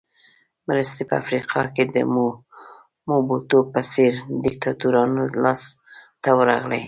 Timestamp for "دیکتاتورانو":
4.43-5.21